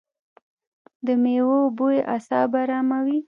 د 1.05 1.07
میوو 1.23 1.59
بوی 1.77 1.97
اعصاب 2.13 2.51
اراموي. 2.61 3.17